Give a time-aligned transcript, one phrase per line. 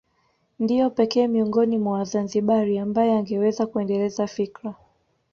[0.59, 4.75] Ndiye pekee miongoni mwa Wazanzibari ambaye angeweza kuendeleza fikra